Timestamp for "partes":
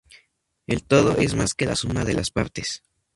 2.31-2.81